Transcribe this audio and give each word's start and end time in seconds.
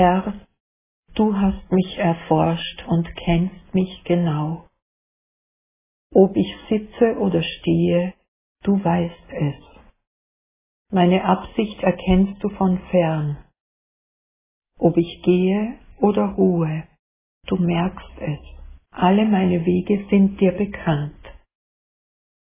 Herr, 0.00 0.32
du 1.14 1.36
hast 1.36 1.70
mich 1.70 1.98
erforscht 1.98 2.86
und 2.88 3.06
kennst 3.16 3.74
mich 3.74 4.02
genau. 4.04 4.66
Ob 6.14 6.34
ich 6.36 6.50
sitze 6.70 7.18
oder 7.18 7.42
stehe, 7.42 8.14
du 8.62 8.82
weißt 8.82 9.28
es. 9.30 9.56
Meine 10.90 11.26
Absicht 11.26 11.82
erkennst 11.82 12.42
du 12.42 12.48
von 12.48 12.78
fern. 12.90 13.44
Ob 14.78 14.96
ich 14.96 15.20
gehe 15.22 15.78
oder 15.98 16.28
ruhe, 16.30 16.84
du 17.48 17.56
merkst 17.56 18.18
es. 18.20 18.40
Alle 18.92 19.26
meine 19.26 19.66
Wege 19.66 20.06
sind 20.08 20.40
dir 20.40 20.52
bekannt. 20.52 21.22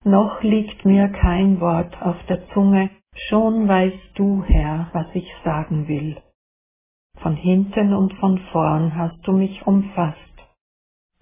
Noch 0.05 0.45
liegt 0.45 0.85
mir 0.85 1.09
kein 1.09 1.61
Wort 1.61 2.01
auf 2.03 2.25
der 2.29 2.49
Zunge, 2.51 2.91
schon 3.29 3.67
weißt 3.67 4.13
du, 4.15 4.45
Herr, 4.45 4.91
was 4.93 5.09
ich 5.15 5.29
sagen 5.43 5.89
will. 5.89 6.23
Von 7.23 7.37
hinten 7.37 7.95
und 7.95 8.15
von 8.15 8.39
vorn 8.53 8.95
hast 8.97 9.27
du 9.27 9.33
mich 9.33 9.67
umfasst 9.67 10.21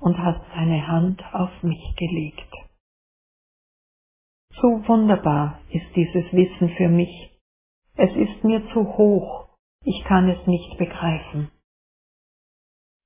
und 0.01 0.19
hast 0.19 0.43
deine 0.55 0.87
Hand 0.89 1.23
auf 1.35 1.51
mich 1.63 1.95
gelegt. 1.97 2.53
Zu 4.61 4.89
wunderbar 4.89 5.61
ist 5.71 5.87
dieses 5.97 6.33
Wissen 6.33 6.71
für 6.77 6.89
mich. 6.89 7.31
Es 7.97 8.11
ist 8.17 8.45
mir 8.45 8.63
zu 8.73 8.85
hoch, 8.99 9.49
ich 9.85 10.05
kann 10.05 10.29
es 10.31 10.47
nicht 10.47 10.79
begreifen. 10.79 11.51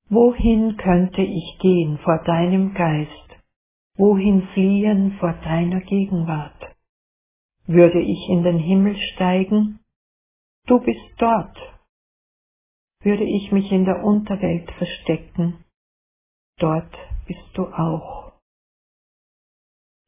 Wohin 0.08 0.77
könnte 0.77 1.22
ich 1.22 1.58
gehen 1.61 1.98
vor 1.98 2.22
deinem 2.24 2.74
Geist? 2.74 3.12
Wohin 3.96 4.42
fliehen 4.55 5.18
vor 5.20 5.34
deiner 5.44 5.80
Gegenwart? 5.83 6.77
Würde 7.66 8.00
ich 8.00 8.28
in 8.30 8.42
den 8.44 8.58
Himmel 8.58 8.96
steigen? 9.14 9.80
Du 10.66 10.80
bist 10.80 11.14
dort. 11.18 11.56
Würde 13.03 13.25
ich 13.25 13.53
mich 13.53 13.70
in 13.73 13.84
der 13.87 14.05
Unterwelt 14.05 14.70
verstecken? 14.73 15.65
Dort 16.59 16.93
bist 17.27 17.51
du 17.55 17.67
auch. 17.67 18.33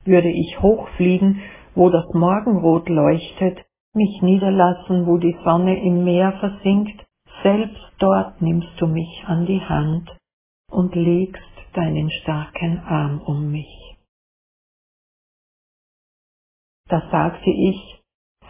Würde 0.04 0.30
ich 0.30 0.60
hochfliegen, 0.62 1.42
wo 1.74 1.90
das 1.90 2.06
Morgenrot 2.14 2.88
leuchtet, 2.88 3.64
mich 3.94 4.22
niederlassen, 4.22 5.06
wo 5.06 5.18
die 5.18 5.36
Sonne 5.44 5.82
im 5.84 6.04
Meer 6.04 6.32
versinkt, 6.40 7.06
selbst 7.42 7.80
dort 7.98 8.42
nimmst 8.42 8.80
du 8.80 8.86
mich 8.88 9.24
an 9.26 9.46
die 9.46 9.60
Hand 9.60 10.10
und 10.70 10.94
legst 10.94 11.42
deinen 11.74 12.10
starken 12.10 12.80
Arm 12.80 13.20
um 13.22 13.50
mich. 13.52 13.96
Da 16.88 17.02
sagte 17.10 17.50
ich, 17.50 18.00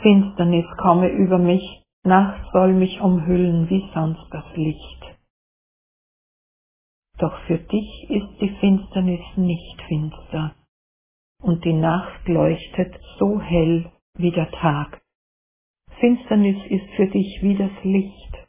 Finsternis 0.03 0.67
komme 0.79 1.09
über 1.11 1.39
mich, 1.39 1.82
Nacht 2.05 2.51
soll 2.53 2.73
mich 2.75 3.01
umhüllen 3.01 3.71
wie 3.71 3.89
sonst 3.95 4.27
das 4.33 4.45
Licht. 4.57 5.19
Doch 7.19 7.39
für 7.47 7.59
dich 7.59 8.11
ist 8.11 8.41
die 8.41 8.57
Finsternis 8.61 9.25
nicht 9.37 9.83
finster, 9.89 10.57
und 11.43 11.65
die 11.65 11.75
Nacht 11.75 12.27
leuchtet 12.29 13.01
so 13.19 13.41
hell 13.41 13.93
wie 14.15 14.33
der 14.33 14.51
Tag. 14.51 15.03
Finsternis 16.01 16.59
ist 16.71 16.91
für 16.97 17.07
dich 17.07 17.41
wie 17.43 17.57
das 17.57 17.85
Licht. 17.85 18.49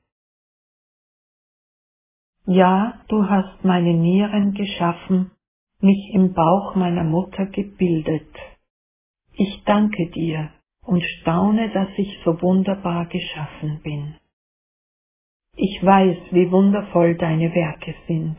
Ja, 2.46 3.02
du 3.10 3.30
hast 3.30 3.64
meine 3.64 3.94
Nieren 3.94 4.54
geschaffen, 4.54 5.32
mich 5.80 6.12
im 6.14 6.34
Bauch 6.34 6.76
meiner 6.76 7.04
Mutter 7.04 7.46
gebildet. 7.48 8.36
Ich 9.34 9.64
danke 9.66 10.10
dir 10.12 10.52
und 10.86 11.04
staune, 11.04 11.70
dass 11.72 11.90
ich 11.98 12.20
so 12.26 12.42
wunderbar 12.42 13.06
geschaffen 13.08 13.82
bin. 13.84 14.16
Ich 15.56 15.84
weiß, 15.84 16.18
wie 16.32 16.52
wundervoll 16.52 17.16
deine 17.16 17.54
Werke 17.54 17.96
sind. 18.08 18.38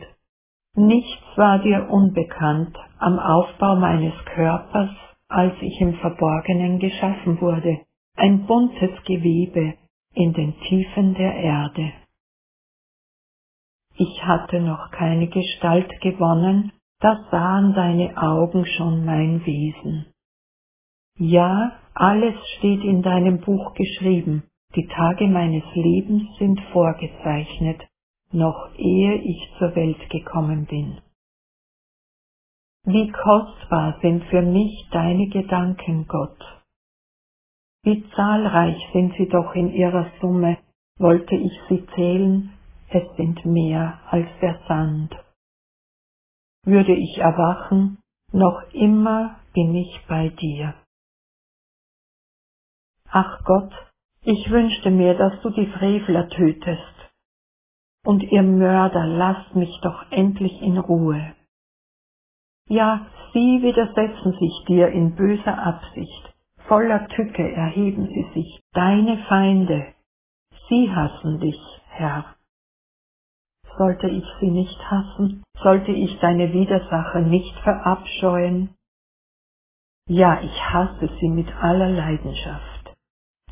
Nichts 0.76 1.22
war 1.36 1.60
dir 1.60 1.88
unbekannt 1.88 2.76
am 2.98 3.18
Aufbau 3.18 3.76
meines 3.76 4.14
Körpers, 4.34 4.90
als 5.28 5.54
ich 5.60 5.80
im 5.80 5.94
Verborgenen 5.94 6.80
geschaffen 6.80 7.40
wurde, 7.40 7.80
ein 8.16 8.46
buntes 8.46 8.90
Gewebe 9.04 9.74
in 10.14 10.32
den 10.32 10.58
Tiefen 10.60 11.14
der 11.14 11.34
Erde. 11.34 11.92
Ich 13.96 14.24
hatte 14.24 14.60
noch 14.60 14.90
keine 14.90 15.28
Gestalt 15.28 15.90
gewonnen, 16.00 16.72
da 17.00 17.16
sahen 17.30 17.74
deine 17.74 18.16
Augen 18.16 18.66
schon 18.66 19.04
mein 19.04 19.44
Wesen. 19.46 20.06
Ja, 21.16 21.72
alles 21.94 22.34
steht 22.58 22.82
in 22.84 23.02
deinem 23.02 23.40
Buch 23.40 23.74
geschrieben, 23.74 24.44
die 24.74 24.86
Tage 24.88 25.28
meines 25.28 25.64
Lebens 25.74 26.24
sind 26.38 26.60
vorgezeichnet, 26.72 27.80
noch 28.32 28.70
ehe 28.76 29.14
ich 29.16 29.48
zur 29.58 29.74
Welt 29.76 30.10
gekommen 30.10 30.66
bin. 30.66 31.00
Wie 32.84 33.10
kostbar 33.10 33.98
sind 34.02 34.24
für 34.24 34.42
mich 34.42 34.88
deine 34.90 35.28
Gedanken, 35.28 36.06
Gott. 36.06 36.38
Wie 37.84 38.04
zahlreich 38.16 38.78
sind 38.92 39.14
sie 39.16 39.28
doch 39.28 39.54
in 39.54 39.72
ihrer 39.72 40.10
Summe, 40.20 40.58
wollte 40.98 41.34
ich 41.36 41.52
sie 41.68 41.86
zählen, 41.94 42.52
es 42.90 43.04
sind 43.16 43.44
mehr 43.46 44.00
als 44.10 44.28
der 44.40 44.58
Sand. 44.68 45.16
Würde 46.64 46.94
ich 46.94 47.18
erwachen, 47.18 47.98
noch 48.32 48.62
immer 48.72 49.36
bin 49.54 49.74
ich 49.74 50.00
bei 50.08 50.28
dir. 50.28 50.74
Ach 53.14 53.44
Gott, 53.44 53.72
ich 54.24 54.50
wünschte 54.50 54.90
mir, 54.92 55.14
dass 55.16 55.40
du 55.42 55.50
die 55.50 55.68
Frevler 55.68 56.28
tötest. 56.30 56.94
Und 58.04 58.22
ihr 58.24 58.42
Mörder, 58.44 59.06
lasst 59.06 59.54
mich 59.56 59.78
doch 59.82 60.10
endlich 60.12 60.62
in 60.62 60.78
Ruhe. 60.78 61.34
Ja, 62.68 63.06
sie 63.34 63.62
widersetzen 63.62 64.32
sich 64.40 64.64
dir 64.68 64.88
in 64.88 65.16
böser 65.16 65.58
Absicht, 65.58 66.34
voller 66.68 67.08
Tücke 67.08 67.52
erheben 67.52 68.08
sie 68.08 68.26
sich, 68.34 68.60
deine 68.72 69.18
Feinde. 69.28 69.94
Sie 70.68 70.90
hassen 70.94 71.40
dich, 71.40 71.60
Herr. 71.90 72.36
Sollte 73.78 74.08
ich 74.08 74.24
sie 74.40 74.50
nicht 74.50 74.80
hassen? 74.90 75.44
Sollte 75.62 75.92
ich 75.92 76.18
deine 76.20 76.52
Widersacher 76.52 77.20
nicht 77.22 77.54
verabscheuen? 77.60 78.74
Ja, 80.08 80.40
ich 80.42 80.62
hasse 80.62 81.10
sie 81.20 81.28
mit 81.30 81.48
aller 81.56 81.90
Leidenschaft. 81.90 82.73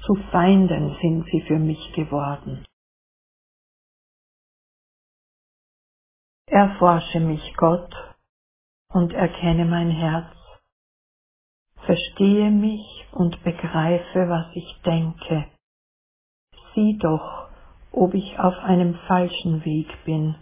Zu 0.06 0.16
Feinden 0.32 0.96
sind 1.00 1.26
sie 1.30 1.42
für 1.42 1.58
mich 1.58 1.92
geworden. 1.94 2.64
Erforsche 6.46 7.20
mich, 7.20 7.54
Gott, 7.56 7.94
und 8.92 9.12
erkenne 9.12 9.64
mein 9.64 9.90
Herz. 9.90 10.34
Verstehe 11.86 12.50
mich 12.50 13.06
und 13.12 13.42
begreife, 13.44 14.28
was 14.28 14.46
ich 14.54 14.82
denke. 14.84 15.46
Sieh 16.74 16.98
doch, 16.98 17.48
ob 17.92 18.12
ich 18.14 18.38
auf 18.38 18.56
einem 18.58 18.94
falschen 19.06 19.64
Weg 19.64 19.88
bin 20.04 20.34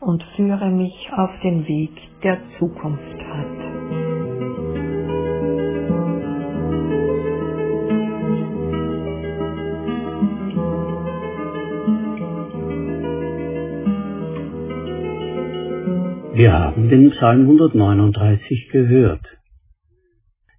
und 0.00 0.22
führe 0.36 0.70
mich 0.70 1.12
auf 1.12 1.30
den 1.42 1.66
Weg 1.66 1.92
der 2.22 2.40
Zukunft 2.58 3.20
hat. 3.20 3.67
Wir 16.38 16.52
haben 16.52 16.88
den 16.88 17.10
Psalm 17.10 17.40
139 17.40 18.68
gehört. 18.70 19.26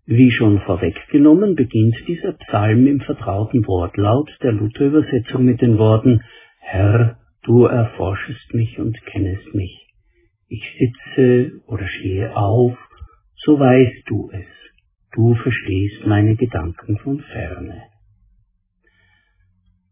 Wie 0.06 0.30
schon 0.30 0.60
vorweggenommen, 0.64 1.56
beginnt 1.56 1.96
dieser 2.06 2.34
Psalm 2.34 2.86
im 2.86 3.00
vertrauten 3.00 3.66
Wortlaut 3.66 4.30
der 4.44 4.52
Luther-Übersetzung 4.52 5.46
mit 5.46 5.62
den 5.62 5.78
Worten 5.78 6.20
Herr, 6.60 7.18
du 7.44 7.64
erforschest 7.64 8.54
mich 8.54 8.78
und 8.78 9.02
kennest 9.06 9.56
mich. 9.56 9.88
Ich 10.50 10.66
sitze 10.78 11.62
oder 11.68 11.88
stehe 11.88 12.36
auf, 12.36 12.78
so 13.38 13.58
weißt 13.58 14.04
du 14.08 14.32
es. 14.34 14.48
Du 15.14 15.34
verstehst 15.36 16.06
meine 16.06 16.36
Gedanken 16.36 16.98
von 16.98 17.22
ferne. 17.22 17.84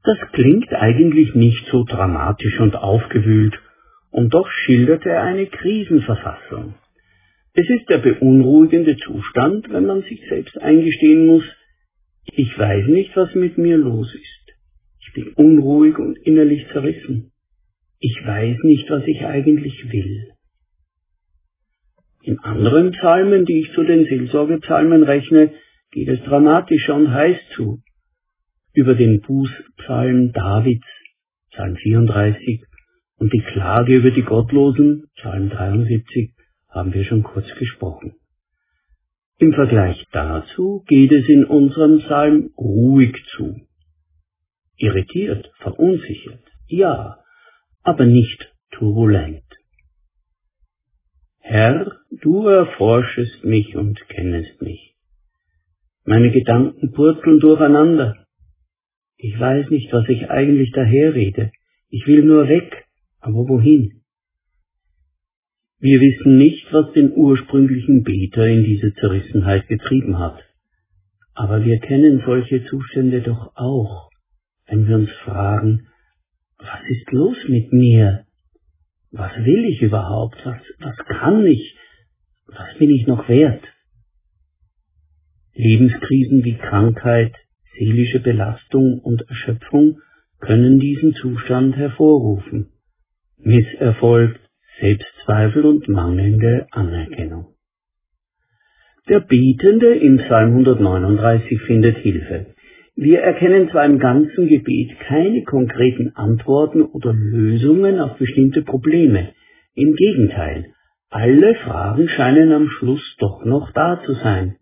Das 0.04 0.18
klingt 0.34 0.74
eigentlich 0.74 1.34
nicht 1.34 1.66
so 1.68 1.86
dramatisch 1.86 2.60
und 2.60 2.76
aufgewühlt, 2.76 3.58
und 4.18 4.34
doch 4.34 4.50
schildert 4.50 5.06
er 5.06 5.22
eine 5.22 5.46
Krisenverfassung. 5.46 6.74
Es 7.54 7.70
ist 7.70 7.88
der 7.88 8.00
beunruhigende 8.00 8.98
Zustand, 8.98 9.70
wenn 9.70 9.86
man 9.86 10.02
sich 10.02 10.20
selbst 10.28 10.60
eingestehen 10.60 11.28
muss, 11.28 11.44
ich 12.26 12.58
weiß 12.58 12.88
nicht, 12.88 13.16
was 13.16 13.36
mit 13.36 13.60
mir 13.60 13.78
los 13.78 14.12
ist. 14.16 14.56
Ich 15.02 15.14
bin 15.14 15.34
unruhig 15.34 16.00
und 16.00 16.18
innerlich 16.18 16.66
zerrissen. 16.72 17.32
Ich 18.00 18.18
weiß 18.26 18.58
nicht, 18.64 18.90
was 18.90 19.06
ich 19.06 19.24
eigentlich 19.24 19.92
will. 19.92 20.32
In 22.24 22.40
anderen 22.40 22.94
Psalmen, 22.94 23.46
die 23.46 23.60
ich 23.60 23.72
zu 23.74 23.84
den 23.84 24.06
Seelsorgepsalmen 24.06 25.04
rechne, 25.04 25.54
geht 25.92 26.08
es 26.08 26.24
dramatischer 26.24 26.96
und 26.96 27.12
heiß 27.12 27.38
zu. 27.54 27.84
Über 28.74 28.96
den 28.96 29.22
Bußpsalm 29.22 30.32
Davids 30.32 30.88
Psalm 31.52 31.76
34, 31.76 32.64
und 33.18 33.34
die 33.34 33.42
Klage 33.42 33.96
über 33.96 34.12
die 34.12 34.24
Gottlosen, 34.24 35.10
Psalm 35.16 35.50
73, 35.50 36.34
haben 36.70 36.94
wir 36.94 37.04
schon 37.04 37.24
kurz 37.24 37.48
gesprochen. 37.56 38.14
Im 39.40 39.54
Vergleich 39.54 40.04
dazu 40.12 40.84
geht 40.88 41.12
es 41.12 41.28
in 41.28 41.46
unserem 41.46 42.00
Psalm 42.00 42.52
ruhig 42.58 43.16
zu. 43.36 43.62
Irritiert, 44.78 45.52
verunsichert, 45.58 46.44
ja, 46.68 47.20
aber 47.84 48.06
nicht 48.06 48.54
turbulent. 48.72 49.44
Herr, 51.40 52.00
du 52.12 52.48
erforschest 52.48 53.44
mich 53.44 53.76
und 53.76 54.00
kennest 54.10 54.62
mich. 54.62 54.96
Meine 56.04 56.32
Gedanken 56.32 56.92
purzeln 56.92 57.40
durcheinander. 57.40 58.26
Ich 59.18 59.40
weiß 59.40 59.70
nicht, 59.70 59.92
was 59.94 60.08
ich 60.10 60.30
eigentlich 60.30 60.72
daherrede. 60.72 61.52
Ich 61.90 62.06
will 62.06 62.24
nur 62.24 62.48
weg, 62.48 62.87
aber 63.28 63.50
wohin? 63.50 64.04
Wir 65.80 66.00
wissen 66.00 66.38
nicht, 66.38 66.66
was 66.72 66.94
den 66.94 67.12
ursprünglichen 67.14 68.04
Beter 68.04 68.48
in 68.48 68.64
diese 68.64 68.94
Zerrissenheit 68.94 69.68
getrieben 69.68 70.18
hat. 70.18 70.40
Aber 71.34 71.64
wir 71.64 71.80
kennen 71.80 72.24
solche 72.26 72.66
Zustände 72.66 73.22
doch 73.22 73.52
auch, 73.56 74.10
wenn 74.68 74.88
wir 74.88 74.96
uns 74.96 75.12
fragen, 75.26 75.88
was 76.58 76.80
ist 76.90 77.12
los 77.12 77.38
mit 77.50 77.74
mir? 77.74 78.26
Was 79.12 79.36
will 79.38 79.66
ich 79.66 79.82
überhaupt? 79.82 80.38
Was, 80.46 80.62
was 80.80 80.98
kann 81.06 81.46
ich? 81.46 81.76
Was 82.48 82.78
bin 82.80 82.90
ich 82.90 83.06
noch 83.08 83.28
wert? 83.28 83.64
Lebenskrisen 85.54 86.46
wie 86.46 86.56
Krankheit, 86.56 87.36
seelische 87.78 88.20
Belastung 88.20 89.00
und 89.00 89.22
Erschöpfung 89.30 90.00
können 90.40 90.80
diesen 90.80 91.14
Zustand 91.14 91.76
hervorrufen. 91.76 92.72
Misserfolg, 93.40 94.40
Selbstzweifel 94.80 95.66
und 95.66 95.88
mangelnde 95.88 96.68
Anerkennung. 96.72 97.48
Der 99.10 99.22
Betende 99.22 99.96
im 99.96 100.18
Psalm 100.18 100.52
139 100.52 101.62
findet 101.62 101.98
Hilfe. 102.00 102.48
Wir 102.96 103.20
erkennen 103.22 103.70
zwar 103.70 103.86
im 103.86 104.00
ganzen 104.00 104.48
Gebet 104.48 105.00
keine 105.08 105.44
konkreten 105.44 106.12
Antworten 106.16 106.82
oder 106.82 107.14
Lösungen 107.14 108.00
auf 108.00 108.18
bestimmte 108.18 108.64
Probleme. 108.64 109.30
Im 109.76 109.94
Gegenteil, 109.94 110.74
alle 111.10 111.56
Fragen 111.56 112.10
scheinen 112.10 112.52
am 112.52 112.70
Schluss 112.70 113.16
doch 113.20 113.46
noch 113.46 113.72
da 113.72 114.02
zu 114.06 114.14
sein. 114.14 114.58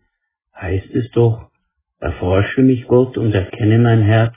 Heißt 0.54 0.94
es 0.94 1.10
doch, 1.12 1.50
erforsche 2.00 2.62
mich 2.62 2.86
Gott 2.88 3.18
und 3.18 3.33
erkenne 3.33 3.80
mein 3.80 4.01
Herz, 4.01 4.36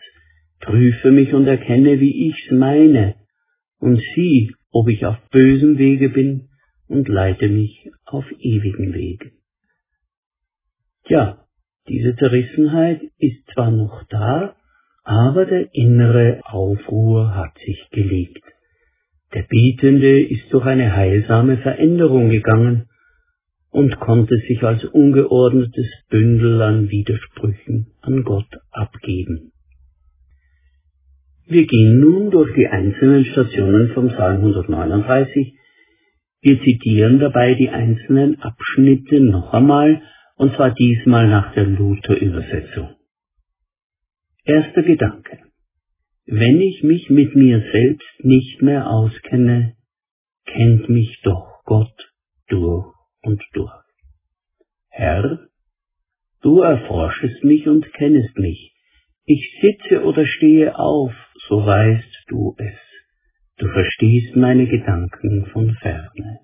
prüfe 0.61 1.11
mich 1.11 1.35
und 1.35 1.47
erkenne, 1.47 2.01
wie 2.01 2.29
ich's 2.29 2.51
meine, 2.51 3.17
und 3.79 4.01
sieh, 4.15 4.53
ob 4.71 4.89
ich 4.89 5.07
auf 5.07 5.17
bösem 5.31 5.79
Wege 5.79 6.09
bin, 6.09 6.49
und 6.89 7.07
leite 7.09 7.49
mich 7.49 7.91
auf 8.07 8.25
ewigen 8.41 8.95
Weg. 8.95 9.33
Tja, 11.05 11.45
diese 11.89 12.17
Zerrissenheit 12.17 13.03
ist 13.19 13.47
zwar 13.53 13.71
noch 13.71 14.05
da, 14.09 14.57
aber 15.05 15.47
der 15.47 15.75
innere 15.75 16.41
Aufruhr 16.45 17.35
hat 17.35 17.57
sich 17.59 17.89
gelegt. 17.91 18.43
Der 19.35 19.43
Bietende 19.43 20.21
ist 20.21 20.53
durch 20.53 20.65
eine 20.65 20.97
heilsame 20.97 21.59
Veränderung 21.59 22.31
gegangen 22.31 22.89
und 23.71 24.01
konnte 24.01 24.37
sich 24.49 24.63
als 24.63 24.85
ungeordnetes 24.85 25.89
Bündel 26.09 26.63
an 26.63 26.91
Widersprüchen 26.91 27.89
an 28.01 28.25
Gott 28.25 28.49
abgeben. 28.71 29.53
Wir 31.51 31.67
gehen 31.67 31.99
nun 31.99 32.31
durch 32.31 32.55
die 32.55 32.67
einzelnen 32.67 33.25
Stationen 33.25 33.95
vom 33.95 34.09
Psalm 34.09 34.37
139. 34.37 35.55
Wir 36.43 36.61
zitieren 36.61 37.21
dabei 37.21 37.55
die 37.55 37.71
einzelnen 37.71 38.39
Abschnitte 38.43 39.19
noch 39.21 39.55
einmal 39.55 40.03
und 40.37 40.55
zwar 40.57 40.75
diesmal 40.75 41.27
nach 41.27 41.55
der 41.55 41.65
Luther-Übersetzung. 41.65 42.91
Erster 44.45 44.83
Gedanke. 44.83 45.39
Wenn 46.27 46.61
ich 46.61 46.83
mich 46.83 47.09
mit 47.09 47.35
mir 47.35 47.65
selbst 47.73 48.25
nicht 48.25 48.61
mehr 48.61 48.91
auskenne, 48.91 49.75
kennt 50.45 50.91
mich 50.91 51.19
doch 51.23 51.63
Gott 51.65 52.13
durch 52.49 52.93
und 53.23 53.43
durch. 53.55 53.73
Herr, 54.91 55.49
du 56.43 56.61
erforschest 56.61 57.43
mich 57.43 57.67
und 57.67 57.91
kennest 57.95 58.37
mich. 58.37 58.75
Ich 59.25 59.59
sitze 59.63 60.05
oder 60.05 60.27
stehe 60.27 60.79
auf, 60.79 61.13
so 61.49 61.65
weißt 61.65 62.25
du 62.29 62.55
es. 62.59 62.79
Du 63.57 63.67
verstehst 63.69 64.37
meine 64.37 64.67
Gedanken 64.67 65.47
von 65.47 65.75
ferne. 65.81 66.41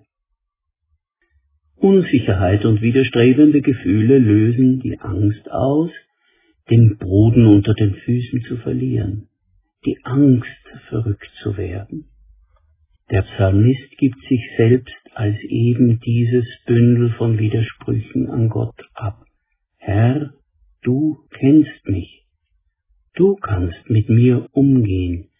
Unsicherheit 1.77 2.65
und 2.65 2.81
widerstrebende 2.81 3.61
Gefühle 3.61 4.19
lösen 4.19 4.81
die 4.81 4.99
Angst 5.01 5.51
aus, 5.51 5.91
den 6.71 6.97
Boden 6.99 7.47
unter 7.47 7.75
den 7.75 7.95
Füßen 7.95 8.41
zu 8.49 8.56
verlieren, 8.56 9.29
die 9.85 9.99
Angst, 10.03 10.49
verrückt 10.89 11.31
zu 11.43 11.57
werden. 11.57 12.07
Der 13.11 13.23
Psalmist 13.23 13.99
gibt 13.99 14.19
sich 14.29 14.41
selbst 14.57 14.95
als 15.12 15.37
eben 15.43 16.00
dieses 16.00 16.47
Bündel 16.67 17.11
von 17.12 17.38
Widersprüchen 17.38 18.31
an 18.31 18.49
Gott 18.49 18.81
ab. 18.95 19.25
Herr, 19.76 20.33
du 20.83 21.19
kennst 21.31 21.87
mich. 21.87 22.24
Du 23.14 23.37
kannst 23.37 23.88
mit 23.88 24.09
mir 24.09 24.49
umgehen. 24.52 25.30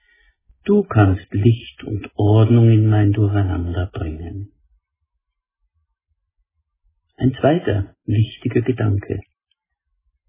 Du 0.65 0.85
kannst 0.85 1.27
Licht 1.33 1.83
und 1.83 2.09
Ordnung 2.15 2.71
in 2.71 2.89
mein 2.89 3.13
Durcheinander 3.13 3.91
bringen. 3.93 4.53
Ein 7.17 7.35
zweiter 7.41 7.97
wichtiger 8.07 8.63
Gedanke. 8.63 9.21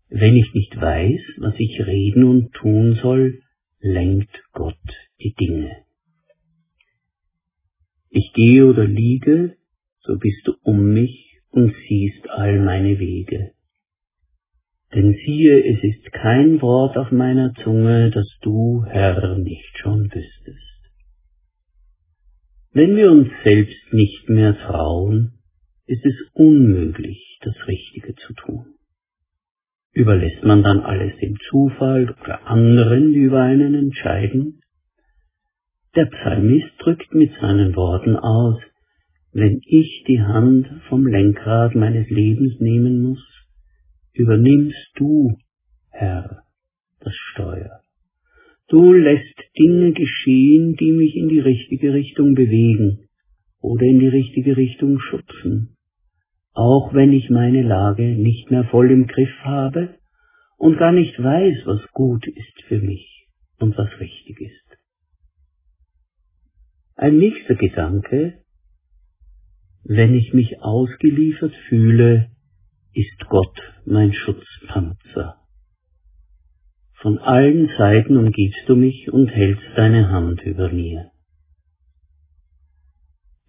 Wenn 0.09 0.35
ich 0.35 0.53
nicht 0.53 0.75
weiß, 0.79 1.21
was 1.37 1.55
ich 1.57 1.79
reden 1.85 2.23
und 2.23 2.53
tun 2.53 2.95
soll, 2.95 3.41
lenkt 3.79 4.43
Gott 4.51 4.77
die 5.21 5.33
Dinge. 5.33 5.83
Ich 8.09 8.33
gehe 8.33 8.65
oder 8.65 8.85
liege, 8.85 9.57
so 10.01 10.17
bist 10.17 10.47
du 10.47 10.53
um 10.63 10.93
mich 10.93 11.41
und 11.49 11.75
siehst 11.87 12.29
all 12.29 12.59
meine 12.59 12.97
Wege. 12.99 13.54
Denn 14.95 15.13
siehe, 15.25 15.61
es 15.61 15.83
ist 15.83 16.13
kein 16.13 16.61
Wort 16.61 16.95
auf 16.97 17.11
meiner 17.11 17.53
Zunge, 17.55 18.11
das 18.11 18.27
du, 18.41 18.85
Herr, 18.87 19.37
nicht 19.37 19.77
schon 19.77 20.05
wüsstest. 20.05 20.91
Wenn 22.71 22.95
wir 22.95 23.11
uns 23.11 23.27
selbst 23.43 23.91
nicht 23.91 24.29
mehr 24.29 24.57
trauen, 24.57 25.33
ist 25.85 26.05
es 26.05 26.15
unmöglich, 26.33 27.39
das 27.41 27.55
Richtige 27.67 28.15
zu 28.15 28.33
tun. 28.35 28.65
Überlässt 29.91 30.43
man 30.43 30.63
dann 30.63 30.79
alles 30.79 31.17
dem 31.17 31.35
Zufall 31.49 32.15
oder 32.21 32.47
anderen, 32.47 33.11
die 33.11 33.19
über 33.19 33.41
einen 33.41 33.75
entscheiden? 33.75 34.61
Der 35.97 36.05
Psalmist 36.05 36.71
drückt 36.79 37.13
mit 37.13 37.31
seinen 37.41 37.75
Worten 37.75 38.15
aus, 38.15 38.61
wenn 39.33 39.59
ich 39.65 40.05
die 40.07 40.21
Hand 40.21 40.67
vom 40.87 41.05
Lenkrad 41.05 41.75
meines 41.75 42.09
Lebens 42.09 42.61
nehmen 42.61 43.01
muss, 43.01 43.34
übernimmst 44.15 44.91
du, 44.95 45.37
Herr, 45.91 46.43
das 46.99 47.13
Steuer. 47.31 47.81
Du 48.67 48.93
lässt 48.93 49.39
Dinge 49.57 49.93
geschehen, 49.93 50.75
die 50.75 50.91
mich 50.91 51.15
in 51.15 51.29
die 51.29 51.39
richtige 51.39 51.93
Richtung 51.93 52.33
bewegen 52.33 53.07
oder 53.61 53.85
in 53.85 53.99
die 53.99 54.07
richtige 54.07 54.57
Richtung 54.57 54.99
schubsen 54.99 55.75
auch 56.55 56.93
wenn 56.93 57.11
ich 57.11 57.29
meine 57.29 57.61
Lage 57.61 58.15
nicht 58.15 58.49
mehr 58.49 58.63
voll 58.63 58.89
im 58.89 59.07
Griff 59.07 59.37
habe 59.43 59.95
und 60.57 60.77
gar 60.77 60.93
nicht 60.93 61.21
weiß, 61.21 61.65
was 61.65 61.85
gut 61.91 62.25
ist 62.25 62.63
für 62.67 62.79
mich 62.79 63.27
und 63.59 63.77
was 63.77 63.89
richtig 63.99 64.39
ist. 64.39 64.77
Ein 66.95 67.17
nächster 67.17 67.55
Gedanke, 67.55 68.39
wenn 69.83 70.15
ich 70.15 70.33
mich 70.33 70.61
ausgeliefert 70.61 71.53
fühle, 71.67 72.29
ist 72.93 73.19
Gott 73.27 73.74
mein 73.87 74.13
Schutzpanzer. 74.13 75.37
Von 76.93 77.17
allen 77.19 77.69
Seiten 77.77 78.17
umgibst 78.17 78.63
du 78.67 78.75
mich 78.75 79.11
und 79.11 79.27
hältst 79.27 79.65
deine 79.75 80.09
Hand 80.09 80.41
über 80.43 80.69
mir. 80.71 81.11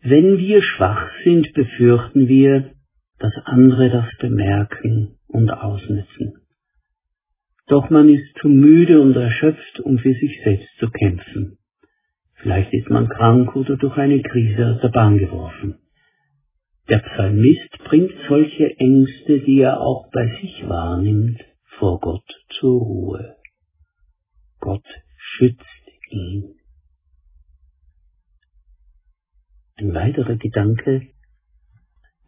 Wenn 0.02 0.38
wir 0.38 0.62
schwach 0.62 1.10
sind, 1.24 1.52
befürchten 1.54 2.28
wir, 2.28 2.72
dass 3.18 3.32
andere 3.44 3.90
das 3.90 4.06
bemerken 4.18 5.16
und 5.26 5.50
ausnutzen. 5.50 6.34
Doch 7.66 7.90
man 7.90 8.08
ist 8.08 8.36
zu 8.40 8.48
müde 8.48 9.00
und 9.00 9.16
erschöpft, 9.16 9.80
um 9.80 9.98
für 9.98 10.14
sich 10.14 10.40
selbst 10.44 10.68
zu 10.78 10.88
kämpfen. 10.90 11.58
Vielleicht 12.34 12.72
ist 12.72 12.90
man 12.90 13.08
krank 13.08 13.56
oder 13.56 13.76
durch 13.76 13.96
eine 13.96 14.22
Krise 14.22 14.74
aus 14.74 14.80
der 14.82 14.90
Bahn 14.90 15.18
geworfen. 15.18 15.78
Der 16.88 16.98
Psalmist 16.98 17.78
bringt 17.84 18.14
solche 18.28 18.78
Ängste, 18.78 19.40
die 19.40 19.58
er 19.60 19.80
auch 19.80 20.08
bei 20.12 20.28
sich 20.40 20.68
wahrnimmt, 20.68 21.40
vor 21.78 21.98
Gott 21.98 22.24
zur 22.60 22.80
Ruhe. 22.80 23.36
Gott 24.60 24.86
schützt 25.16 25.64
ihn. 26.10 26.54
Ein 29.76 29.94
weiterer 29.94 30.36
Gedanke, 30.36 31.08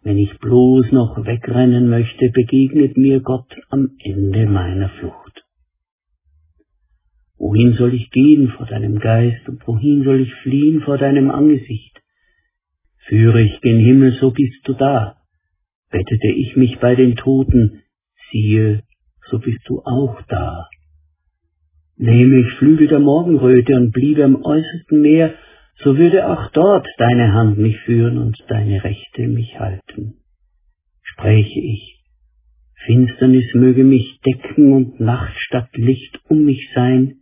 wenn 0.02 0.18
ich 0.18 0.38
bloß 0.38 0.90
noch 0.92 1.24
wegrennen 1.24 1.88
möchte, 1.88 2.30
begegnet 2.30 2.96
mir 2.96 3.20
Gott 3.20 3.56
am 3.70 3.96
Ende 4.02 4.46
meiner 4.46 4.88
Flucht. 4.90 5.44
Wohin 7.36 7.74
soll 7.74 7.94
ich 7.94 8.10
gehen 8.10 8.50
vor 8.56 8.66
deinem 8.66 8.98
Geist 8.98 9.48
und 9.48 9.64
wohin 9.66 10.02
soll 10.02 10.20
ich 10.20 10.34
fliehen 10.42 10.82
vor 10.82 10.98
deinem 10.98 11.30
Angesicht? 11.30 11.98
Führe 13.08 13.42
ich 13.42 13.60
gen 13.62 13.78
Himmel, 13.78 14.12
so 14.20 14.30
bist 14.30 14.66
du 14.68 14.74
da. 14.74 15.16
Bettete 15.90 16.28
ich 16.36 16.56
mich 16.56 16.78
bei 16.78 16.94
den 16.94 17.16
Toten, 17.16 17.82
siehe, 18.30 18.82
so 19.30 19.38
bist 19.38 19.60
du 19.66 19.80
auch 19.80 20.20
da. 20.28 20.68
Nehme 21.96 22.40
ich 22.40 22.52
Flügel 22.58 22.86
der 22.86 23.00
Morgenröte 23.00 23.74
und 23.76 23.92
bliebe 23.92 24.24
am 24.24 24.36
äußersten 24.36 25.00
Meer, 25.00 25.34
so 25.76 25.96
würde 25.96 26.28
auch 26.28 26.50
dort 26.50 26.86
deine 26.98 27.32
Hand 27.32 27.56
mich 27.56 27.78
führen 27.80 28.18
und 28.18 28.36
deine 28.48 28.84
Rechte 28.84 29.26
mich 29.26 29.58
halten. 29.58 30.18
Spräche 31.02 31.60
ich, 31.60 32.02
Finsternis 32.84 33.54
möge 33.54 33.84
mich 33.84 34.20
decken 34.20 34.72
und 34.72 35.00
Nacht 35.00 35.34
statt 35.38 35.70
Licht 35.74 36.20
um 36.28 36.44
mich 36.44 36.70
sein, 36.74 37.20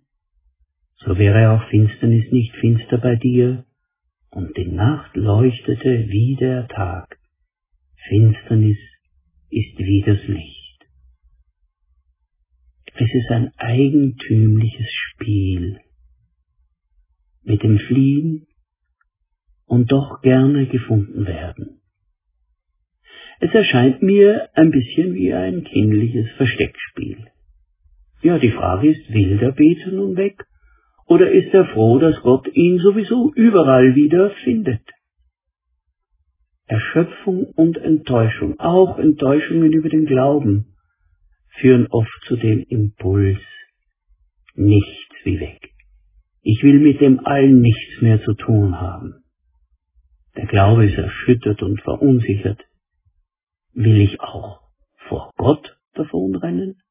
so 0.96 1.16
wäre 1.16 1.52
auch 1.52 1.68
Finsternis 1.68 2.32
nicht 2.32 2.56
finster 2.56 2.98
bei 2.98 3.14
dir, 3.14 3.65
und 4.36 4.54
die 4.54 4.66
Nacht 4.66 5.16
leuchtete 5.16 6.08
wie 6.10 6.36
der 6.38 6.68
Tag. 6.68 7.18
Finsternis 8.06 8.76
ist 9.48 9.78
wie 9.78 10.02
das 10.04 10.18
Licht. 10.28 10.84
Es 12.96 13.14
ist 13.14 13.30
ein 13.30 13.50
eigentümliches 13.56 14.92
Spiel 14.92 15.80
mit 17.44 17.62
dem 17.62 17.78
Fliehen 17.78 18.46
und 19.64 19.90
doch 19.90 20.20
gerne 20.20 20.66
gefunden 20.66 21.26
werden. 21.26 21.80
Es 23.40 23.54
erscheint 23.54 24.02
mir 24.02 24.50
ein 24.52 24.70
bisschen 24.70 25.14
wie 25.14 25.32
ein 25.32 25.64
kindliches 25.64 26.30
Versteckspiel. 26.36 27.26
Ja, 28.20 28.38
die 28.38 28.52
Frage 28.52 28.90
ist, 28.90 29.10
will 29.14 29.38
der 29.38 29.52
Beter 29.52 29.92
nun 29.92 30.14
weg? 30.16 30.44
Oder 31.06 31.30
ist 31.30 31.54
er 31.54 31.66
froh, 31.66 31.98
dass 31.98 32.20
Gott 32.22 32.48
ihn 32.52 32.78
sowieso 32.78 33.32
überall 33.34 33.94
wieder 33.94 34.30
findet? 34.42 34.82
Erschöpfung 36.66 37.44
und 37.54 37.78
Enttäuschung, 37.78 38.58
auch 38.58 38.98
Enttäuschungen 38.98 39.72
über 39.72 39.88
den 39.88 40.06
Glauben, 40.06 40.74
führen 41.60 41.86
oft 41.90 42.24
zu 42.26 42.36
dem 42.36 42.64
Impuls, 42.68 43.38
nichts 44.54 45.14
wie 45.22 45.38
weg. 45.38 45.70
Ich 46.42 46.62
will 46.64 46.80
mit 46.80 47.00
dem 47.00 47.24
allen 47.24 47.60
nichts 47.60 48.02
mehr 48.02 48.22
zu 48.22 48.34
tun 48.34 48.80
haben. 48.80 49.24
Der 50.36 50.46
Glaube 50.46 50.86
ist 50.86 50.98
erschüttert 50.98 51.62
und 51.62 51.80
verunsichert. 51.82 52.62
Will 53.72 54.00
ich 54.00 54.20
auch 54.20 54.60
vor 55.08 55.32
Gott 55.36 55.78
davonrennen 55.94 56.82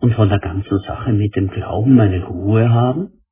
und 0.00 0.14
von 0.14 0.28
der 0.28 0.40
ganzen 0.40 0.80
Sache 0.80 1.12
mit 1.12 1.36
dem 1.36 1.50
Glauben 1.50 1.94
meine 1.94 2.24
Ruhe 2.24 2.68
haben? 2.70 3.23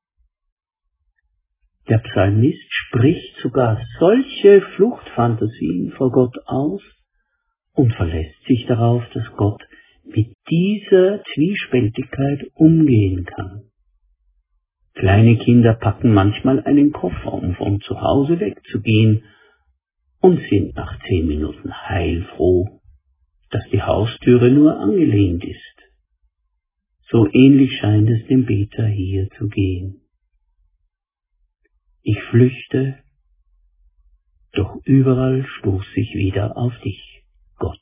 Der 1.88 1.98
Psalmist 1.98 2.66
spricht 2.68 3.36
sogar 3.42 3.80
solche 3.98 4.60
Fluchtfantasien 4.76 5.92
vor 5.96 6.12
Gott 6.12 6.36
aus 6.46 6.82
und 7.74 7.92
verlässt 7.94 8.44
sich 8.46 8.66
darauf, 8.66 9.02
dass 9.14 9.24
Gott 9.36 9.62
mit 10.04 10.36
dieser 10.48 11.22
Zwiespältigkeit 11.34 12.46
umgehen 12.54 13.24
kann. 13.24 13.62
Kleine 14.94 15.38
Kinder 15.38 15.74
packen 15.74 16.12
manchmal 16.12 16.60
einen 16.60 16.92
Koffer, 16.92 17.32
um 17.32 17.54
von 17.54 17.80
zu 17.80 18.00
Hause 18.00 18.38
wegzugehen 18.38 19.24
und 20.20 20.40
sind 20.50 20.76
nach 20.76 20.98
zehn 21.08 21.26
Minuten 21.26 21.72
heilfroh, 21.72 22.80
dass 23.50 23.64
die 23.72 23.82
Haustüre 23.82 24.50
nur 24.50 24.78
angelehnt 24.78 25.44
ist. 25.44 25.76
So 27.10 27.26
ähnlich 27.32 27.76
scheint 27.78 28.08
es 28.08 28.26
dem 28.28 28.46
Beter 28.46 28.86
hier 28.86 29.28
zu 29.38 29.48
gehen. 29.48 30.01
Ich 32.02 32.20
flüchte, 32.30 32.98
doch 34.52 34.76
überall 34.84 35.46
stoß 35.58 35.86
ich 35.94 36.14
wieder 36.14 36.56
auf 36.56 36.76
dich, 36.80 37.22
Gott. 37.58 37.80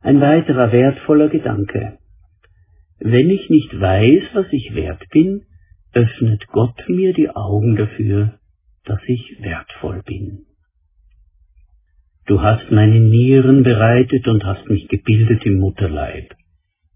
Ein 0.00 0.20
weiterer 0.20 0.70
wertvoller 0.70 1.28
Gedanke. 1.28 1.98
Wenn 2.98 3.30
ich 3.30 3.48
nicht 3.48 3.80
weiß, 3.80 4.22
was 4.34 4.46
ich 4.52 4.74
wert 4.74 5.02
bin, 5.10 5.46
öffnet 5.92 6.46
Gott 6.48 6.88
mir 6.88 7.12
die 7.14 7.30
Augen 7.30 7.76
dafür, 7.76 8.38
dass 8.84 9.00
ich 9.06 9.38
wertvoll 9.40 10.02
bin. 10.02 10.46
Du 12.26 12.42
hast 12.42 12.70
meine 12.70 13.00
Nieren 13.00 13.62
bereitet 13.62 14.28
und 14.28 14.44
hast 14.44 14.68
mich 14.68 14.88
gebildet 14.88 15.46
im 15.46 15.58
Mutterleib. 15.58 16.34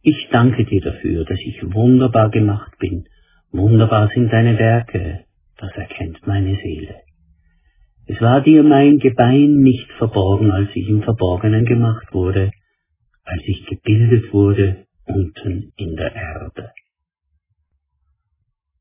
Ich 0.03 0.29
danke 0.31 0.65
dir 0.65 0.83
dafür, 0.83 1.25
dass 1.25 1.39
ich 1.41 1.63
wunderbar 1.63 2.31
gemacht 2.31 2.77
bin. 2.79 3.07
Wunderbar 3.53 4.11
sind 4.15 4.33
deine 4.33 4.59
Werke, 4.59 5.27
das 5.59 5.71
erkennt 5.77 6.27
meine 6.27 6.57
Seele. 6.57 7.03
Es 8.07 8.19
war 8.21 8.41
dir 8.41 8.63
mein 8.63 8.99
Gebein 8.99 9.61
nicht 9.61 9.91
verborgen, 9.99 10.51
als 10.51 10.71
ich 10.75 10.89
im 10.89 11.03
Verborgenen 11.03 11.67
gemacht 11.67 12.13
wurde, 12.13 12.51
als 13.25 13.43
ich 13.45 13.67
gebildet 13.67 14.33
wurde 14.33 14.87
unten 15.05 15.73
in 15.77 15.97
der 15.97 16.15
Erde. 16.15 16.71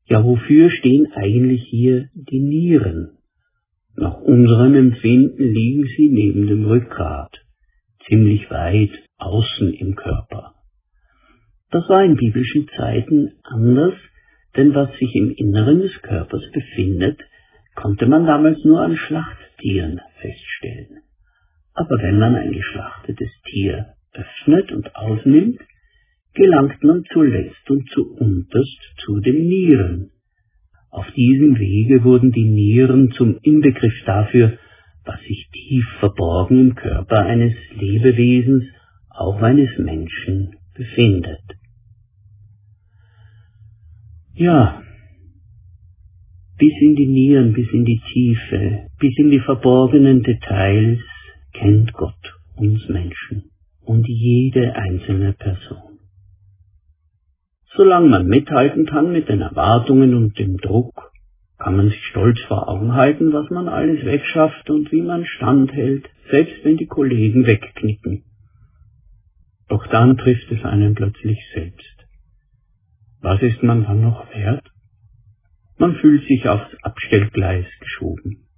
Ja, 0.06 0.24
wofür 0.24 0.70
stehen 0.70 1.12
eigentlich 1.14 1.64
hier 1.64 2.08
die 2.14 2.40
Nieren? 2.40 3.18
Nach 3.94 4.20
unserem 4.22 4.74
Empfinden 4.74 5.52
liegen 5.52 5.86
sie 5.96 6.08
neben 6.08 6.46
dem 6.46 6.64
Rückgrat, 6.64 7.44
ziemlich 8.06 8.50
weit 8.50 8.90
außen 9.18 9.74
im 9.74 9.94
Körper. 9.96 10.54
Das 11.70 11.88
war 11.90 12.04
in 12.04 12.16
biblischen 12.16 12.68
Zeiten 12.76 13.32
anders, 13.42 13.94
denn 14.56 14.74
was 14.74 14.90
sich 14.98 15.14
im 15.14 15.30
Inneren 15.30 15.80
des 15.80 16.00
Körpers 16.02 16.42
befindet, 16.52 17.20
konnte 17.74 18.06
man 18.06 18.26
damals 18.26 18.62
nur 18.64 18.80
an 18.80 18.96
Schlachttieren 18.96 20.00
feststellen. 20.20 21.02
Aber 21.74 21.96
wenn 22.02 22.18
man 22.18 22.34
ein 22.34 22.52
geschlachtetes 22.52 23.30
Tier 23.44 23.94
öffnet 24.12 24.72
und 24.72 24.94
aufnimmt, 24.94 25.60
gelangt 26.34 26.82
man 26.82 27.04
zuletzt 27.12 27.70
und 27.70 27.88
zuunterst 27.90 28.94
zu 28.98 29.20
den 29.20 29.46
Nieren. 29.46 30.10
Auf 30.90 31.10
diesem 31.12 31.58
Wege 31.58 32.04
wurden 32.04 32.32
die 32.32 32.44
Nieren 32.44 33.12
zum 33.12 33.38
Inbegriff 33.42 33.94
dafür, 34.04 34.58
was 35.04 35.20
sich 35.22 35.48
tief 35.50 35.86
verborgen 36.00 36.60
im 36.60 36.74
Körper 36.74 37.20
eines 37.24 37.54
Lebewesens, 37.74 38.64
auch 39.08 39.40
eines 39.40 39.76
Menschen, 39.78 40.56
befindet. 40.74 41.40
Ja, 44.42 44.82
bis 46.58 46.72
in 46.80 46.96
die 46.96 47.06
Nieren, 47.06 47.52
bis 47.52 47.68
in 47.72 47.84
die 47.84 48.00
Tiefe, 48.12 48.88
bis 48.98 49.16
in 49.16 49.30
die 49.30 49.38
verborgenen 49.38 50.24
Details 50.24 50.98
kennt 51.52 51.92
Gott 51.92 52.34
uns 52.56 52.88
Menschen 52.88 53.52
und 53.84 54.04
jede 54.08 54.74
einzelne 54.74 55.32
Person. 55.32 56.00
Solange 57.76 58.08
man 58.08 58.26
mithalten 58.26 58.84
kann 58.86 59.12
mit 59.12 59.28
den 59.28 59.42
Erwartungen 59.42 60.12
und 60.16 60.36
dem 60.36 60.56
Druck, 60.56 61.12
kann 61.58 61.76
man 61.76 61.90
sich 61.90 62.04
stolz 62.06 62.40
vor 62.48 62.68
Augen 62.68 62.94
halten, 62.94 63.32
was 63.32 63.48
man 63.50 63.68
alles 63.68 64.04
wegschafft 64.04 64.68
und 64.70 64.90
wie 64.90 65.02
man 65.02 65.24
standhält, 65.24 66.10
selbst 66.32 66.64
wenn 66.64 66.78
die 66.78 66.86
Kollegen 66.86 67.46
wegknicken. 67.46 68.24
Doch 69.68 69.86
dann 69.86 70.16
trifft 70.16 70.50
es 70.50 70.64
einen 70.64 70.94
plötzlich 70.96 71.38
selbst. 71.54 71.91
Was 73.22 73.40
ist 73.40 73.62
man 73.62 73.84
dann 73.84 74.00
noch 74.00 74.28
wert? 74.34 74.68
Man 75.78 75.94
fühlt 75.96 76.26
sich 76.26 76.48
aufs 76.48 76.74
Abstellgleis 76.82 77.66
geschoben. 77.80 78.48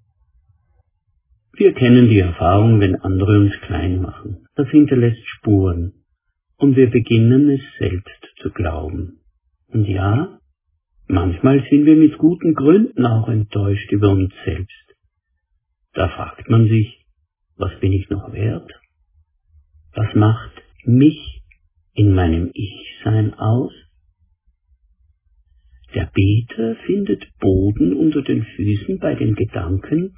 Wir 1.53 1.75
kennen 1.75 2.09
die 2.09 2.19
Erfahrung, 2.19 2.81
wenn 2.81 2.97
andere 2.97 3.39
uns 3.41 3.53
klein 3.61 4.01
machen. 4.01 4.47
Das 4.57 4.69
hinterlässt 4.71 5.25
Spuren. 5.27 5.93
Und 6.57 6.77
wir 6.77 6.91
beginnen 6.91 7.51
es 7.51 7.61
selbst 7.79 8.35
zu 8.41 8.51
glauben. 8.51 9.21
Und 9.69 9.87
ja, 9.87 10.39
manchmal 11.09 11.63
sind 11.69 11.85
wir 11.85 11.97
mit 11.97 12.17
guten 12.17 12.55
Gründen 12.55 13.05
auch 13.05 13.29
enttäuscht 13.29 13.93
über 13.93 14.11
uns 14.11 14.33
selbst. 14.45 14.97
Da 15.93 16.09
fragt 16.09 16.49
man 16.49 16.69
sich, 16.69 17.05
was 17.57 17.79
bin 17.81 17.93
ich 17.93 18.09
noch 18.09 18.33
wert? 18.33 18.73
Was 19.95 20.15
macht 20.15 20.53
mich 20.85 21.43
in 21.93 22.15
meinem 22.15 22.51
Ich-Sein 22.55 23.35
aus? 23.35 23.73
Der 25.95 26.11
Beter 26.13 26.75
findet 26.87 27.25
Boden 27.39 27.95
unter 27.95 28.23
den 28.23 28.45
Füßen 28.45 28.99
bei 28.99 29.15
den 29.15 29.35
Gedanken, 29.35 30.17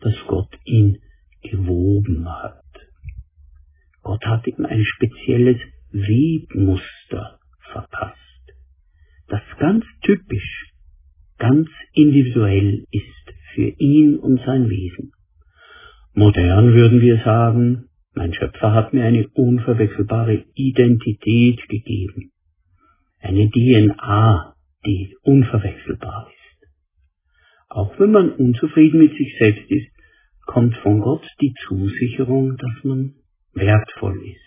dass 0.00 0.14
Gott 0.26 0.48
ihn 0.64 0.98
gewoben 1.42 2.26
hat. 2.26 2.64
Gott 4.02 4.24
hat 4.24 4.46
ihm 4.46 4.64
ein 4.64 4.84
spezielles 4.84 5.58
Webmuster 5.92 7.38
verpasst, 7.72 8.16
das 9.28 9.42
ganz 9.58 9.84
typisch, 10.02 10.72
ganz 11.36 11.68
individuell 11.92 12.86
ist 12.90 13.34
für 13.54 13.68
ihn 13.78 14.16
und 14.18 14.40
sein 14.46 14.70
Wesen. 14.70 15.12
Modern 16.14 16.72
würden 16.72 17.02
wir 17.02 17.18
sagen, 17.22 17.88
mein 18.14 18.32
Schöpfer 18.32 18.72
hat 18.72 18.94
mir 18.94 19.04
eine 19.04 19.28
unverwechselbare 19.28 20.44
Identität 20.54 21.68
gegeben, 21.68 22.32
eine 23.20 23.50
DNA, 23.50 24.54
die 24.88 25.14
unverwechselbar 25.22 26.30
ist. 26.30 26.68
Auch 27.68 27.98
wenn 28.00 28.10
man 28.10 28.32
unzufrieden 28.32 29.00
mit 29.00 29.12
sich 29.16 29.36
selbst 29.38 29.70
ist, 29.70 29.88
kommt 30.46 30.74
von 30.78 31.00
Gott 31.00 31.26
die 31.42 31.52
Zusicherung, 31.66 32.56
dass 32.56 32.84
man 32.84 33.14
wertvoll 33.52 34.18
ist. 34.24 34.40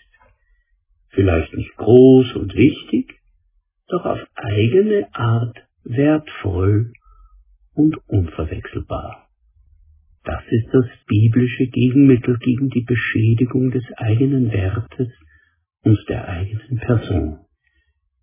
Vielleicht 1.10 1.54
nicht 1.54 1.76
groß 1.76 2.34
und 2.34 2.56
wichtig, 2.56 3.14
doch 3.86 4.04
auf 4.04 4.18
eigene 4.34 5.06
Art 5.14 5.56
wertvoll 5.84 6.92
und 7.74 7.96
unverwechselbar. 8.08 9.28
Das 10.24 10.42
ist 10.50 10.68
das 10.72 10.86
biblische 11.06 11.66
Gegenmittel 11.66 12.36
gegen 12.38 12.68
die 12.70 12.84
Beschädigung 12.84 13.70
des 13.70 13.84
eigenen 13.96 14.50
Wertes 14.50 15.08
und 15.82 15.98
der 16.08 16.28
eigenen 16.28 16.78
Person. 16.78 17.38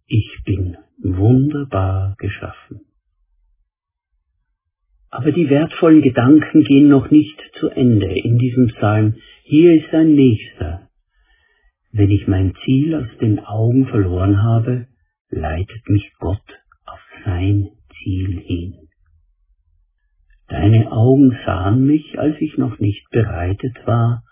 Ich 0.07 0.41
bin 0.43 0.77
wunderbar 1.01 2.15
geschaffen. 2.17 2.81
Aber 5.11 5.31
die 5.31 5.49
wertvollen 5.49 6.01
Gedanken 6.01 6.63
gehen 6.63 6.87
noch 6.87 7.09
nicht 7.09 7.41
zu 7.59 7.69
Ende 7.69 8.07
in 8.07 8.37
diesem 8.37 8.67
Psalm. 8.67 9.15
Hier 9.43 9.73
ist 9.73 9.93
ein 9.93 10.13
nächster. 10.13 10.87
Wenn 11.91 12.11
ich 12.11 12.27
mein 12.27 12.53
Ziel 12.63 12.93
aus 12.93 13.17
den 13.19 13.39
Augen 13.39 13.87
verloren 13.87 14.43
habe, 14.43 14.87
leitet 15.29 15.89
mich 15.89 16.11
Gott 16.19 16.43
auf 16.85 16.99
sein 17.25 17.69
Ziel 17.97 18.39
hin. 18.39 18.75
Deine 20.47 20.91
Augen 20.91 21.35
sahen 21.45 21.85
mich, 21.85 22.19
als 22.19 22.35
ich 22.39 22.57
noch 22.57 22.79
nicht 22.79 23.09
bereitet 23.09 23.75
war, 23.85 24.23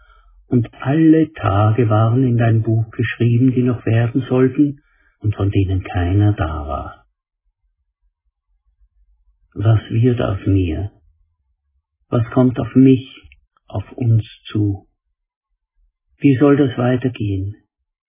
und 0.47 0.69
alle 0.79 1.31
Tage 1.33 1.89
waren 1.89 2.23
in 2.23 2.37
dein 2.37 2.61
Buch 2.61 2.89
geschrieben, 2.91 3.53
die 3.53 3.63
noch 3.63 3.85
werden 3.85 4.25
sollten 4.29 4.79
und 5.19 5.35
von 5.35 5.51
denen 5.51 5.83
keiner 5.83 6.33
da 6.33 6.67
war 6.67 7.07
was 9.59 9.79
wird 9.89 10.21
aus 10.21 10.45
mir? 10.45 10.91
Was 12.09 12.23
kommt 12.31 12.59
auf 12.59 12.75
mich, 12.75 13.09
auf 13.67 13.91
uns 13.93 14.23
zu? 14.45 14.87
Wie 16.19 16.37
soll 16.37 16.57
das 16.57 16.77
weitergehen? 16.77 17.55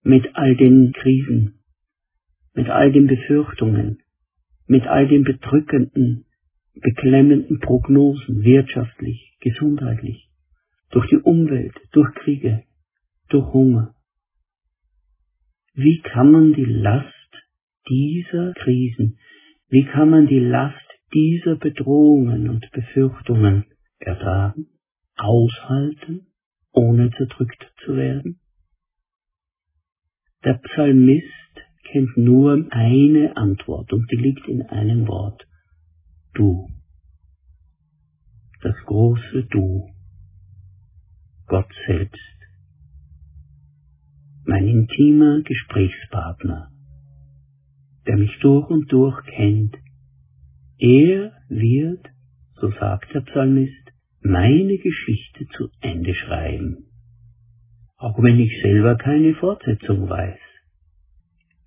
Mit 0.02 0.36
all 0.36 0.56
den 0.56 0.92
Krisen, 0.92 1.60
mit 2.52 2.68
all 2.68 2.92
den 2.92 3.06
Befürchtungen, 3.06 4.02
mit 4.66 4.86
all 4.86 5.08
den 5.08 5.24
bedrückenden, 5.24 6.26
beklemmenden 6.74 7.60
Prognosen, 7.60 8.44
wirtschaftlich, 8.44 9.36
gesundheitlich, 9.40 10.28
durch 10.90 11.08
die 11.08 11.16
Umwelt, 11.16 11.74
durch 11.92 12.14
Kriege, 12.14 12.64
durch 13.30 13.52
Hunger. 13.54 13.94
Wie 15.80 16.00
kann 16.00 16.32
man 16.32 16.54
die 16.54 16.64
Last 16.64 17.14
dieser 17.88 18.52
Krisen, 18.54 19.16
wie 19.68 19.84
kann 19.84 20.10
man 20.10 20.26
die 20.26 20.40
Last 20.40 20.74
dieser 21.14 21.54
Bedrohungen 21.54 22.50
und 22.50 22.68
Befürchtungen 22.72 23.64
ertragen, 24.00 24.66
aushalten, 25.16 26.26
ohne 26.72 27.12
zerdrückt 27.12 27.64
zu 27.84 27.94
werden? 27.94 28.40
Der 30.42 30.54
Psalmist 30.54 31.54
kennt 31.92 32.16
nur 32.16 32.66
eine 32.70 33.36
Antwort 33.36 33.92
und 33.92 34.10
die 34.10 34.16
liegt 34.16 34.48
in 34.48 34.62
einem 34.62 35.06
Wort. 35.06 35.46
Du. 36.34 36.68
Das 38.62 38.74
große 38.84 39.44
Du. 39.44 39.88
Gott 41.46 41.70
selbst. 41.86 42.37
Mein 44.44 44.66
intimer 44.66 45.42
Gesprächspartner, 45.42 46.68
der 48.06 48.16
mich 48.16 48.38
durch 48.40 48.68
und 48.70 48.90
durch 48.92 49.22
kennt 49.26 49.76
er 50.78 51.32
wird, 51.48 52.06
so 52.54 52.70
sagt 52.70 53.12
der 53.12 53.20
Psalmist, 53.22 53.92
meine 54.22 54.78
Geschichte 54.78 55.46
zu 55.56 55.70
Ende 55.80 56.14
schreiben, 56.14 56.86
auch 57.96 58.22
wenn 58.22 58.38
ich 58.38 58.62
selber 58.62 58.96
keine 58.96 59.34
Fortsetzung 59.34 60.08
weiß. 60.08 60.38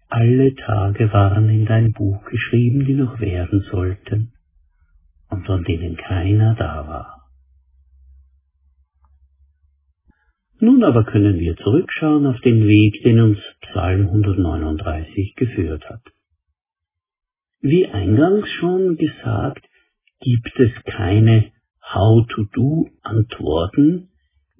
Alle 0.07 0.55
Tage 0.55 1.11
waren 1.11 1.49
in 1.49 1.65
dein 1.65 1.91
Buch 1.91 2.23
geschrieben, 2.25 2.85
die 2.85 2.93
noch 2.93 3.19
werden 3.19 3.61
sollten 3.69 4.33
und 5.29 5.45
von 5.45 5.63
denen 5.63 5.97
keiner 5.97 6.55
da 6.55 6.87
war. 6.87 7.20
Nun 10.63 10.83
aber 10.83 11.05
können 11.05 11.39
wir 11.39 11.57
zurückschauen 11.57 12.27
auf 12.27 12.39
den 12.41 12.67
Weg, 12.67 13.01
den 13.03 13.19
uns 13.19 13.39
Psalm 13.61 14.09
139 14.09 15.33
geführt 15.35 15.89
hat. 15.89 16.03
Wie 17.61 17.87
eingangs 17.87 18.47
schon 18.59 18.95
gesagt, 18.95 19.67
gibt 20.19 20.59
es 20.59 20.69
keine 20.83 21.51
How-to-Do-Antworten, 21.91 24.09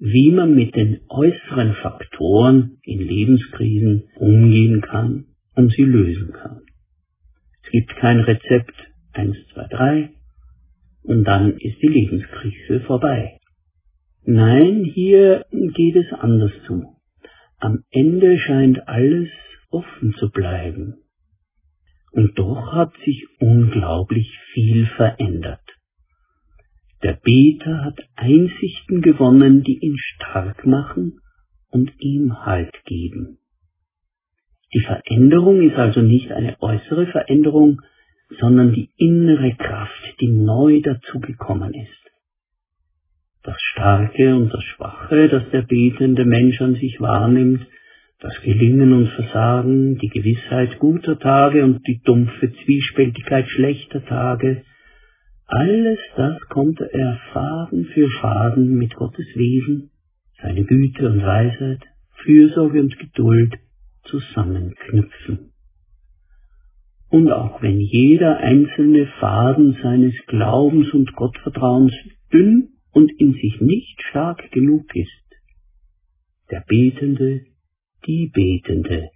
wie 0.00 0.32
man 0.32 0.56
mit 0.56 0.74
den 0.74 1.02
äußeren 1.08 1.74
Faktoren 1.74 2.78
in 2.82 2.98
Lebenskrisen 2.98 4.08
umgehen 4.16 4.80
kann 4.80 5.26
und 5.54 5.70
sie 5.70 5.84
lösen 5.84 6.32
kann. 6.32 6.62
Es 7.62 7.70
gibt 7.70 7.94
kein 7.94 8.18
Rezept 8.18 8.74
1, 9.12 9.36
2, 9.54 9.68
3 9.68 10.10
und 11.04 11.22
dann 11.22 11.56
ist 11.58 11.80
die 11.80 11.86
Lebenskrise 11.86 12.80
vorbei. 12.80 13.38
Nein, 14.24 14.84
hier 14.84 15.46
geht 15.50 15.96
es 15.96 16.12
anders 16.12 16.52
zu. 16.66 16.84
Am 17.58 17.84
Ende 17.90 18.38
scheint 18.38 18.88
alles 18.88 19.28
offen 19.70 20.14
zu 20.14 20.30
bleiben. 20.30 21.02
Und 22.12 22.38
doch 22.38 22.72
hat 22.72 22.92
sich 23.04 23.26
unglaublich 23.40 24.38
viel 24.52 24.86
verändert. 24.86 25.60
Der 27.02 27.14
Beter 27.14 27.84
hat 27.84 27.98
Einsichten 28.14 29.02
gewonnen, 29.02 29.64
die 29.64 29.78
ihn 29.80 29.96
stark 29.98 30.66
machen 30.66 31.18
und 31.70 31.90
ihm 31.98 32.44
Halt 32.44 32.84
geben. 32.84 33.38
Die 34.72 34.80
Veränderung 34.80 35.62
ist 35.68 35.76
also 35.76 36.00
nicht 36.00 36.30
eine 36.30 36.60
äußere 36.62 37.06
Veränderung, 37.08 37.80
sondern 38.40 38.72
die 38.72 38.90
innere 38.96 39.54
Kraft, 39.56 40.14
die 40.20 40.28
neu 40.28 40.80
dazugekommen 40.80 41.74
ist. 41.74 42.01
Das 43.44 43.60
Starke 43.72 44.36
und 44.36 44.54
das 44.54 44.62
Schwache, 44.62 45.28
das 45.28 45.50
der 45.50 45.62
betende 45.62 46.24
Mensch 46.24 46.60
an 46.60 46.74
sich 46.74 47.00
wahrnimmt, 47.00 47.66
das 48.20 48.40
Gelingen 48.42 48.92
und 48.92 49.08
Versagen, 49.08 49.98
die 49.98 50.08
Gewissheit 50.08 50.78
guter 50.78 51.18
Tage 51.18 51.64
und 51.64 51.84
die 51.88 52.00
dumpfe 52.04 52.52
Zwiespältigkeit 52.64 53.48
schlechter 53.48 54.04
Tage, 54.04 54.62
alles 55.46 55.98
das 56.16 56.40
konnte 56.48 56.88
er 56.92 57.18
Faden 57.32 57.86
für 57.86 58.08
Faden 58.20 58.76
mit 58.76 58.94
Gottes 58.94 59.26
Wesen, 59.34 59.90
seine 60.40 60.64
Güte 60.64 61.06
und 61.06 61.22
Weisheit, 61.22 61.80
Fürsorge 62.24 62.80
und 62.80 62.96
Geduld 62.96 63.58
zusammenknüpfen. 64.04 65.50
Und 67.10 67.30
auch 67.30 67.60
wenn 67.60 67.80
jeder 67.80 68.38
einzelne 68.38 69.06
Faden 69.18 69.76
seines 69.82 70.14
Glaubens 70.28 70.94
und 70.94 71.12
Gottvertrauens 71.14 71.92
dünn 72.32 72.71
und 72.92 73.10
in 73.18 73.32
sich 73.34 73.60
nicht 73.60 74.00
stark 74.02 74.50
genug 74.52 74.94
ist, 74.94 75.10
der 76.50 76.64
Betende 76.66 77.46
die 78.06 78.30
Betende 78.32 79.10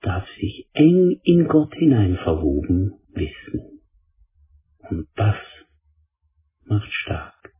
darf 0.00 0.26
sich 0.40 0.68
eng 0.72 1.20
in 1.22 1.46
Gott 1.46 1.74
hinein 1.74 2.16
verwoben 2.16 2.94
wissen. 3.14 3.80
Und 4.90 5.06
das 5.14 5.36
macht 6.64 6.92
stark. 6.92 7.52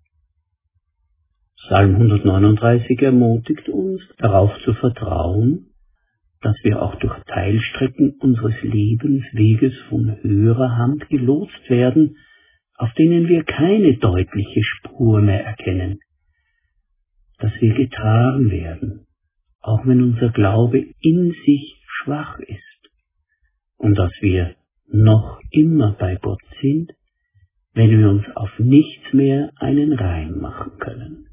Psalm 1.56 1.94
139 1.94 3.00
ermutigt 3.02 3.68
uns, 3.68 4.02
darauf 4.18 4.50
zu 4.64 4.74
vertrauen, 4.74 5.72
dass 6.40 6.56
wir 6.64 6.82
auch 6.82 6.96
durch 6.96 7.16
Teilstrecken 7.24 8.16
unseres 8.18 8.60
Lebensweges 8.62 9.72
von 9.88 10.16
höherer 10.22 10.76
Hand 10.76 11.08
gelotst 11.08 11.70
werden, 11.70 12.16
auf 12.82 12.92
denen 12.94 13.28
wir 13.28 13.44
keine 13.44 13.96
deutliche 13.96 14.62
Spur 14.62 15.20
mehr 15.20 15.44
erkennen, 15.44 16.00
dass 17.38 17.52
wir 17.60 17.74
getragen 17.74 18.50
werden 18.50 19.06
auch 19.62 19.86
wenn 19.86 20.02
unser 20.02 20.30
Glaube 20.30 20.84
in 21.00 21.34
sich 21.46 21.80
schwach 21.86 22.38
ist 22.40 22.90
und 23.78 23.96
dass 23.96 24.12
wir 24.20 24.56
noch 24.88 25.40
immer 25.50 25.92
bei 25.98 26.16
Gott 26.16 26.42
sind, 26.60 26.92
wenn 27.72 27.90
wir 27.90 28.10
uns 28.10 28.24
auf 28.34 28.50
nichts 28.58 29.12
mehr 29.12 29.50
einen 29.56 29.92
Reim 29.92 30.38
machen 30.40 30.72
können. 30.78 31.26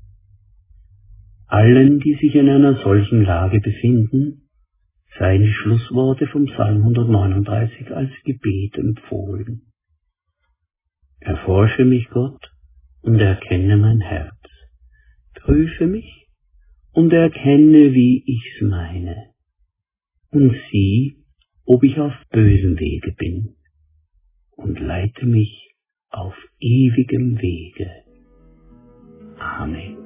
Allen, 1.48 2.00
die 2.00 2.14
sich 2.22 2.36
in 2.36 2.48
einer 2.48 2.76
solchen 2.84 3.24
Lage 3.24 3.60
befinden, 3.60 4.50
seien 5.18 5.42
die 5.42 5.52
Schlussworte 5.52 6.28
vom 6.28 6.46
Psalm 6.46 6.78
139 6.78 7.92
als 7.92 8.12
Gebet 8.24 8.78
empfohlen. 8.78 9.69
Erforsche 11.20 11.86
mich, 11.86 12.08
Gott, 12.10 12.52
und 13.02 13.20
erkenne 13.20 13.78
mein 13.78 14.00
Herz. 14.00 14.36
Prüfe 15.36 15.88
mich 15.88 16.28
und 16.92 17.12
erkenne, 17.14 17.94
wie 17.94 18.24
ich's 18.26 18.62
meine. 18.62 19.30
Und 20.32 20.56
sieh, 20.72 21.18
ob 21.66 21.84
ich 21.84 22.00
auf 22.00 22.14
bösem 22.32 22.80
Wege 22.80 23.14
bin. 23.14 23.56
Und 24.56 24.80
leite 24.80 25.26
mich 25.26 25.74
auf 26.10 26.36
ewigem 26.60 27.42
Wege. 27.42 27.90
Amen. 29.40 29.99